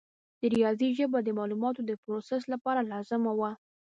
[0.39, 3.51] د ریاضي ژبه د معلوماتو د پروسس لپاره لازمه وه.